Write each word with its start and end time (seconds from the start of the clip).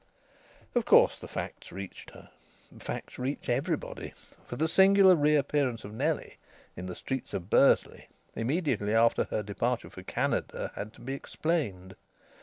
Of 0.73 0.83
course 0.85 1.19
the 1.19 1.27
facts 1.27 1.71
reached 1.71 2.09
her. 2.09 2.31
The 2.71 2.83
facts 2.83 3.19
reached 3.19 3.49
everybody; 3.49 4.15
for 4.47 4.55
the 4.55 4.67
singular 4.67 5.15
reappearance 5.15 5.83
of 5.83 5.93
Nellie 5.93 6.37
in 6.75 6.87
the 6.87 6.95
streets 6.95 7.35
of 7.35 7.51
Bursley 7.51 8.07
immediately 8.35 8.95
after 8.95 9.25
her 9.25 9.43
departure 9.43 9.91
for 9.91 10.01
Canada 10.01 10.71
had 10.73 10.91
to 10.93 11.01
be 11.01 11.13
explained. 11.13 11.95